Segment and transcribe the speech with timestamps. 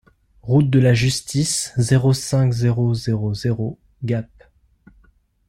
[0.41, 4.25] Route de la Justice, zéro cinq, zéro zéro zéro Gap